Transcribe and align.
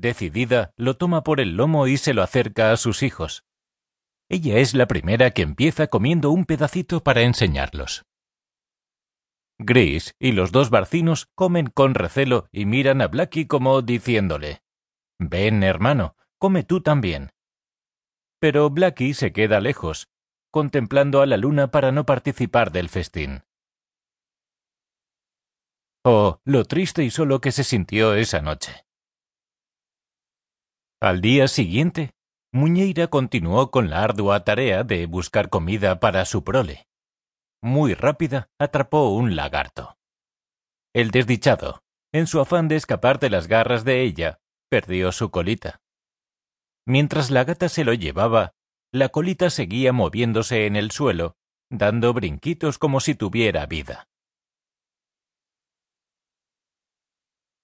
decidida, 0.00 0.72
lo 0.76 0.94
toma 0.94 1.22
por 1.22 1.40
el 1.40 1.56
lomo 1.56 1.86
y 1.86 1.96
se 1.96 2.14
lo 2.14 2.22
acerca 2.22 2.72
a 2.72 2.76
sus 2.76 3.02
hijos. 3.02 3.44
Ella 4.28 4.58
es 4.58 4.74
la 4.74 4.86
primera 4.86 5.30
que 5.30 5.42
empieza 5.42 5.86
comiendo 5.86 6.30
un 6.30 6.44
pedacito 6.44 7.02
para 7.02 7.22
enseñarlos. 7.22 8.04
Gris 9.58 10.14
y 10.18 10.32
los 10.32 10.52
dos 10.52 10.68
barcinos 10.70 11.26
comen 11.34 11.68
con 11.68 11.94
recelo 11.94 12.48
y 12.52 12.66
miran 12.66 13.00
a 13.00 13.08
Blacky 13.08 13.46
como 13.46 13.80
diciéndole 13.82 14.62
Ven, 15.18 15.62
hermano, 15.62 16.16
come 16.38 16.62
tú 16.62 16.82
también. 16.82 17.30
Pero 18.38 18.68
Blacky 18.68 19.14
se 19.14 19.32
queda 19.32 19.60
lejos, 19.60 20.08
contemplando 20.50 21.22
a 21.22 21.26
la 21.26 21.38
luna 21.38 21.70
para 21.70 21.90
no 21.90 22.04
participar 22.04 22.70
del 22.70 22.90
festín. 22.90 23.44
Oh, 26.04 26.40
lo 26.44 26.64
triste 26.64 27.02
y 27.02 27.10
solo 27.10 27.40
que 27.40 27.50
se 27.50 27.64
sintió 27.64 28.14
esa 28.14 28.42
noche. 28.42 28.85
Al 31.00 31.20
día 31.20 31.46
siguiente, 31.46 32.12
Muñeira 32.52 33.08
continuó 33.08 33.70
con 33.70 33.90
la 33.90 34.02
ardua 34.02 34.44
tarea 34.44 34.82
de 34.82 35.04
buscar 35.04 35.50
comida 35.50 36.00
para 36.00 36.24
su 36.24 36.42
prole. 36.42 36.86
Muy 37.62 37.92
rápida, 37.92 38.48
atrapó 38.58 39.10
un 39.10 39.36
lagarto. 39.36 39.98
El 40.94 41.10
desdichado, 41.10 41.82
en 42.12 42.26
su 42.26 42.40
afán 42.40 42.68
de 42.68 42.76
escapar 42.76 43.18
de 43.18 43.28
las 43.28 43.46
garras 43.46 43.84
de 43.84 44.02
ella, 44.02 44.38
perdió 44.70 45.12
su 45.12 45.30
colita. 45.30 45.82
Mientras 46.86 47.30
la 47.30 47.44
gata 47.44 47.68
se 47.68 47.84
lo 47.84 47.92
llevaba, 47.92 48.52
la 48.90 49.10
colita 49.10 49.50
seguía 49.50 49.92
moviéndose 49.92 50.64
en 50.64 50.76
el 50.76 50.92
suelo, 50.92 51.36
dando 51.70 52.14
brinquitos 52.14 52.78
como 52.78 53.00
si 53.00 53.14
tuviera 53.14 53.66
vida. 53.66 54.08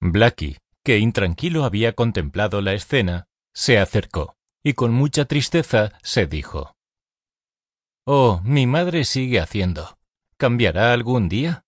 Blacky, 0.00 0.58
que 0.86 0.98
intranquilo 0.98 1.64
había 1.64 1.94
contemplado 1.94 2.60
la 2.60 2.72
escena, 2.72 3.26
se 3.52 3.76
acercó, 3.76 4.36
y 4.62 4.74
con 4.74 4.92
mucha 4.92 5.24
tristeza 5.24 5.98
se 6.04 6.28
dijo 6.28 6.76
Oh, 8.04 8.40
mi 8.44 8.68
madre 8.68 9.04
sigue 9.04 9.40
haciendo. 9.40 9.98
¿Cambiará 10.36 10.92
algún 10.92 11.28
día? 11.28 11.64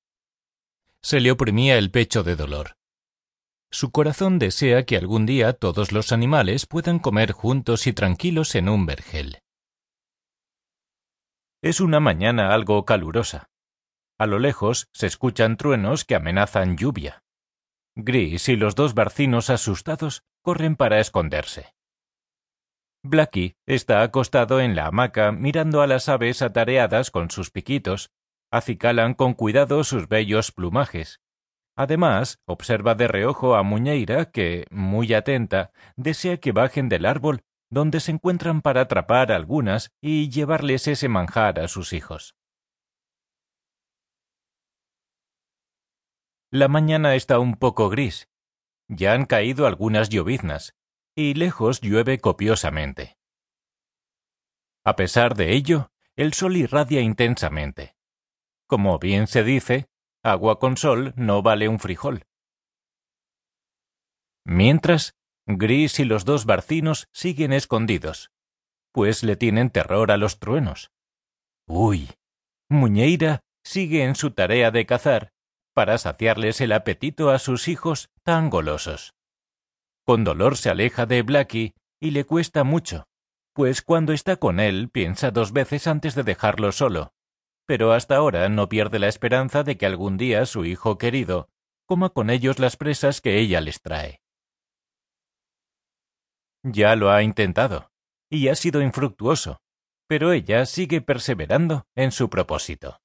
Se 1.03 1.19
le 1.19 1.33
oprimía 1.33 1.79
el 1.79 1.91
pecho 1.91 2.23
de 2.23 2.37
dolor. 2.37 2.77
Su 3.73 3.91
corazón 3.91 4.39
desea 4.39 4.85
que 4.85 4.97
algún 4.97 5.27
día 5.27 5.53
todos 5.53 5.91
los 5.91 6.13
animales 6.13 6.67
puedan 6.67 7.01
comer 7.01 7.33
juntos 7.33 7.89
y 7.89 7.93
tranquilos 7.93 8.55
en 8.55 8.69
un 8.69 8.87
vergel. 8.87 9.41
Es 11.61 11.81
una 11.81 11.99
mañana 11.99 12.55
algo 12.55 12.85
calurosa. 12.85 13.51
A 14.17 14.27
lo 14.27 14.39
lejos 14.39 14.87
se 14.93 15.09
escuchan 15.09 15.57
truenos 15.57 16.05
que 16.05 16.15
amenazan 16.15 16.77
lluvia. 16.77 17.25
Gris 18.01 18.49
y 18.49 18.55
los 18.55 18.77
dos 18.77 18.95
barcinos 18.95 19.51
asustados 19.51 20.23
corren 20.43 20.77
para 20.77 21.01
esconderse. 21.01 21.75
Blacky 23.03 23.57
está 23.67 24.03
acostado 24.03 24.61
en 24.61 24.77
la 24.77 24.87
hamaca 24.87 25.33
mirando 25.33 25.83
a 25.83 25.89
las 25.89 26.09
aves 26.09 26.41
atareadas 26.41 27.11
con 27.11 27.29
sus 27.33 27.51
piquitos, 27.51 28.13
acicalan 28.53 29.15
con 29.15 29.35
cuidado 29.35 29.83
sus 29.83 30.07
bellos 30.07 30.53
plumajes. 30.53 31.21
Además, 31.77 32.39
observa 32.47 32.95
de 32.95 33.09
reojo 33.09 33.57
a 33.57 33.65
Muñeira 33.65 34.27
que, 34.31 34.67
muy 34.71 35.13
atenta, 35.13 35.73
desea 35.97 36.37
que 36.37 36.53
bajen 36.53 36.89
del 36.89 37.05
árbol 37.05 37.43
donde 37.69 37.99
se 37.99 38.13
encuentran 38.13 38.63
para 38.63 38.83
atrapar 38.83 39.33
algunas 39.33 39.91
y 40.01 40.31
llevarles 40.31 40.87
ese 40.87 41.09
manjar 41.09 41.59
a 41.59 41.67
sus 41.67 41.93
hijos. 41.93 42.37
La 46.51 46.69
mañana 46.69 47.15
está 47.15 47.39
un 47.39 47.57
poco 47.57 47.91
gris. 47.91 48.31
Ya 48.89 49.13
han 49.13 49.27
caído 49.27 49.67
algunas 49.67 50.09
lloviznas, 50.09 50.75
y 51.15 51.35
lejos 51.35 51.83
llueve 51.83 52.21
copiosamente. 52.21 53.19
A 54.83 54.97
pesar 54.97 55.35
de 55.35 55.53
ello, 55.53 55.93
el 56.17 56.33
sol 56.33 56.57
irradia 56.57 57.03
intensamente. 57.03 57.97
Como 58.67 58.99
bien 58.99 59.27
se 59.27 59.45
dice, 59.45 59.91
agua 60.23 60.59
con 60.59 60.79
sol 60.79 61.13
no 61.17 61.43
vale 61.43 61.69
un 61.69 61.79
frijol. 61.79 62.25
Mientras, 64.47 65.17
Gris 65.47 66.01
y 66.01 66.05
los 66.05 66.25
dos 66.25 66.47
barcinos 66.47 67.09
siguen 67.13 67.53
escondidos, 67.53 68.31
pues 68.93 69.23
le 69.23 69.37
tienen 69.37 69.69
terror 69.69 70.11
a 70.11 70.17
los 70.17 70.39
truenos. 70.39 70.93
Uy, 71.67 72.09
Muñeira 72.71 73.41
sigue 73.63 74.05
en 74.05 74.15
su 74.15 74.31
tarea 74.31 74.71
de 74.71 74.87
cazar 74.87 75.33
para 75.79 75.97
saciarles 75.97 76.61
el 76.61 76.73
apetito 76.73 77.31
a 77.31 77.39
sus 77.39 77.69
hijos 77.69 78.11
tan 78.25 78.51
golosos. 78.51 79.15
Con 80.05 80.25
dolor 80.25 80.57
se 80.57 80.71
aleja 80.71 81.07
de 81.07 81.23
Blacky 81.23 81.73
y 82.01 82.11
le 82.11 82.25
cuesta 82.25 82.65
mucho, 82.65 83.07
pues 83.53 83.81
cuando 83.83 84.13
está 84.13 84.39
con 84.39 84.59
él 84.59 84.91
piensa 84.91 85.31
dos 85.31 85.53
veces 85.53 85.87
antes 85.87 86.17
de 86.17 86.25
dejarlo 86.25 86.73
solo, 86.73 87.13
pero 87.65 87.93
hasta 87.93 88.17
ahora 88.17 88.49
no 88.49 88.69
pierde 88.69 88.99
la 88.99 89.07
esperanza 89.07 89.63
de 89.63 89.79
que 89.79 89.87
algún 89.87 90.17
día 90.17 90.47
su 90.47 90.65
hijo 90.65 90.99
querido 90.99 91.49
coma 91.87 92.09
con 92.11 92.29
ellos 92.29 92.59
las 92.59 92.77
presas 92.77 93.21
que 93.21 93.39
ella 93.39 93.61
les 93.61 93.81
trae. 93.81 94.21
Ya 96.65 96.97
lo 96.97 97.13
ha 97.13 97.23
intentado, 97.23 97.93
y 98.29 98.49
ha 98.49 98.57
sido 98.57 98.83
infructuoso, 98.83 99.61
pero 100.09 100.33
ella 100.33 100.67
sigue 100.67 101.03
perseverando 101.03 101.87
en 101.95 102.11
su 102.11 102.29
propósito. 102.29 102.99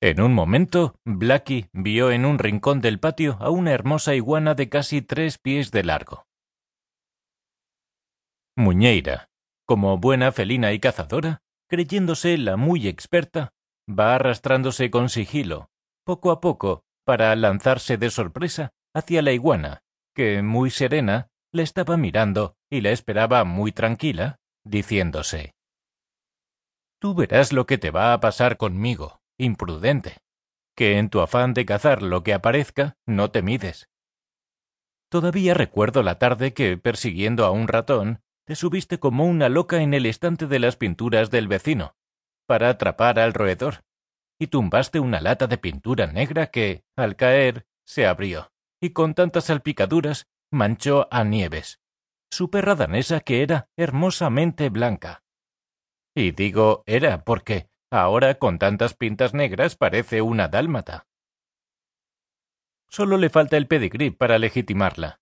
En 0.00 0.20
un 0.20 0.32
momento, 0.32 0.94
Blacky 1.04 1.70
vio 1.72 2.12
en 2.12 2.24
un 2.24 2.38
rincón 2.38 2.80
del 2.80 3.00
patio 3.00 3.36
a 3.40 3.50
una 3.50 3.72
hermosa 3.72 4.14
iguana 4.14 4.54
de 4.54 4.68
casi 4.68 5.02
tres 5.02 5.38
pies 5.38 5.72
de 5.72 5.82
largo. 5.82 6.24
Muñeira, 8.56 9.28
como 9.66 9.98
buena 9.98 10.30
felina 10.30 10.72
y 10.72 10.78
cazadora, 10.78 11.42
creyéndose 11.68 12.38
la 12.38 12.56
muy 12.56 12.86
experta, 12.86 13.52
va 13.88 14.14
arrastrándose 14.14 14.88
con 14.88 15.08
sigilo, 15.08 15.68
poco 16.04 16.30
a 16.30 16.40
poco, 16.40 16.84
para 17.04 17.34
lanzarse 17.34 17.96
de 17.96 18.10
sorpresa 18.10 18.70
hacia 18.94 19.20
la 19.20 19.32
iguana, 19.32 19.82
que, 20.14 20.42
muy 20.42 20.70
serena, 20.70 21.26
le 21.52 21.64
estaba 21.64 21.96
mirando 21.96 22.54
y 22.70 22.82
la 22.82 22.90
esperaba 22.90 23.42
muy 23.42 23.72
tranquila, 23.72 24.36
diciéndose 24.64 25.54
Tú 27.00 27.14
verás 27.14 27.52
lo 27.52 27.66
que 27.66 27.78
te 27.78 27.90
va 27.90 28.12
a 28.12 28.20
pasar 28.20 28.56
conmigo 28.56 29.18
imprudente, 29.38 30.18
que 30.76 30.98
en 30.98 31.08
tu 31.10 31.20
afán 31.20 31.54
de 31.54 31.64
cazar 31.64 32.02
lo 32.02 32.22
que 32.22 32.34
aparezca 32.34 32.96
no 33.06 33.30
te 33.30 33.42
mides. 33.42 33.88
Todavía 35.10 35.54
recuerdo 35.54 36.02
la 36.02 36.18
tarde 36.18 36.52
que, 36.52 36.76
persiguiendo 36.76 37.46
a 37.46 37.50
un 37.50 37.68
ratón, 37.68 38.20
te 38.46 38.56
subiste 38.56 38.98
como 38.98 39.24
una 39.24 39.48
loca 39.48 39.80
en 39.80 39.94
el 39.94 40.06
estante 40.06 40.46
de 40.46 40.58
las 40.58 40.76
pinturas 40.76 41.30
del 41.30 41.48
vecino, 41.48 41.96
para 42.46 42.68
atrapar 42.68 43.18
al 43.18 43.32
roedor, 43.32 43.84
y 44.38 44.48
tumbaste 44.48 45.00
una 45.00 45.20
lata 45.20 45.46
de 45.46 45.58
pintura 45.58 46.06
negra 46.06 46.48
que, 46.48 46.84
al 46.96 47.16
caer, 47.16 47.66
se 47.86 48.06
abrió, 48.06 48.52
y 48.80 48.90
con 48.90 49.14
tantas 49.14 49.44
salpicaduras 49.44 50.28
manchó 50.50 51.08
a 51.10 51.24
Nieves, 51.24 51.80
su 52.30 52.50
perra 52.50 52.74
danesa 52.74 53.20
que 53.20 53.42
era 53.42 53.68
hermosamente 53.76 54.68
blanca. 54.68 55.22
Y 56.14 56.32
digo 56.32 56.82
era 56.86 57.24
porque, 57.24 57.68
Ahora 57.90 58.34
con 58.34 58.58
tantas 58.58 58.94
pintas 58.94 59.32
negras 59.32 59.76
parece 59.76 60.20
una 60.20 60.48
dálmata. 60.48 61.06
Solo 62.90 63.16
le 63.16 63.30
falta 63.30 63.56
el 63.56 63.66
pedigrí 63.66 64.10
para 64.10 64.38
legitimarla. 64.38 65.20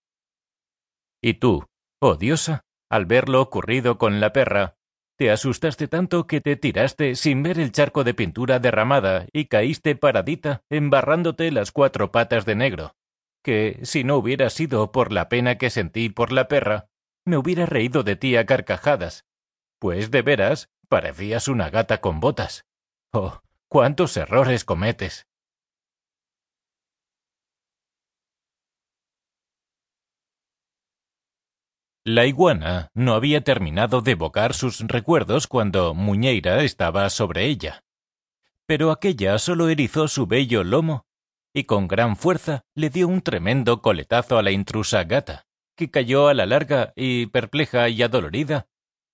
Y 1.22 1.34
tú, 1.34 1.66
oh 2.00 2.16
diosa, 2.16 2.64
al 2.88 3.06
ver 3.06 3.28
lo 3.28 3.40
ocurrido 3.40 3.98
con 3.98 4.20
la 4.20 4.32
perra, 4.32 4.76
te 5.16 5.30
asustaste 5.30 5.88
tanto 5.88 6.26
que 6.26 6.40
te 6.40 6.56
tiraste 6.56 7.14
sin 7.14 7.42
ver 7.42 7.58
el 7.58 7.72
charco 7.72 8.04
de 8.04 8.14
pintura 8.14 8.58
derramada 8.58 9.26
y 9.32 9.46
caíste 9.46 9.96
paradita 9.96 10.62
embarrándote 10.68 11.50
las 11.52 11.72
cuatro 11.72 12.12
patas 12.12 12.44
de 12.44 12.54
negro, 12.54 12.94
que, 13.42 13.78
si 13.82 14.04
no 14.04 14.16
hubiera 14.16 14.50
sido 14.50 14.92
por 14.92 15.12
la 15.12 15.28
pena 15.28 15.56
que 15.56 15.70
sentí 15.70 16.08
por 16.08 16.32
la 16.32 16.48
perra, 16.48 16.88
me 17.24 17.38
hubiera 17.38 17.64
reído 17.64 18.02
de 18.02 18.16
ti 18.16 18.36
a 18.36 18.44
carcajadas, 18.44 19.24
pues 19.78 20.10
de 20.10 20.22
veras 20.22 20.68
Parecías 20.88 21.48
una 21.48 21.70
gata 21.70 22.00
con 22.00 22.20
botas. 22.20 22.64
Oh, 23.12 23.40
cuántos 23.68 24.16
errores 24.16 24.64
cometes. 24.64 25.26
La 32.04 32.24
iguana 32.26 32.90
no 32.94 33.14
había 33.14 33.42
terminado 33.42 34.00
de 34.00 34.12
evocar 34.12 34.54
sus 34.54 34.78
recuerdos 34.78 35.48
cuando 35.48 35.92
Muñeira 35.92 36.62
estaba 36.62 37.10
sobre 37.10 37.46
ella. 37.46 37.82
Pero 38.66 38.92
aquella 38.92 39.38
solo 39.38 39.68
erizó 39.68 40.06
su 40.06 40.28
bello 40.28 40.62
lomo 40.62 41.06
y 41.52 41.64
con 41.64 41.88
gran 41.88 42.16
fuerza 42.16 42.64
le 42.74 42.90
dio 42.90 43.08
un 43.08 43.22
tremendo 43.22 43.82
coletazo 43.82 44.38
a 44.38 44.42
la 44.42 44.52
intrusa 44.52 45.02
gata, 45.02 45.46
que 45.74 45.90
cayó 45.90 46.28
a 46.28 46.34
la 46.34 46.46
larga 46.46 46.92
y, 46.94 47.26
perpleja 47.26 47.88
y 47.88 48.02
adolorida, 48.02 48.68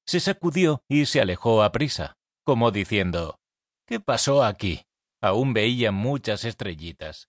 se 0.07 0.21
sacudió 0.21 0.83
y 0.89 1.07
se 1.07 1.21
alejó 1.21 1.63
a 1.63 1.73
prisa, 1.73 2.17
como 2.45 2.71
diciendo 2.71 3.39
¿Qué 3.87 4.01
pasó 4.01 4.45
aquí? 4.45 4.87
Aún 5.21 5.53
veía 5.55 5.93
muchas 5.93 6.45
estrellitas. 6.45 7.29